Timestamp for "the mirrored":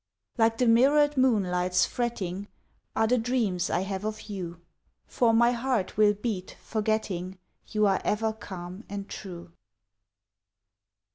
0.57-1.15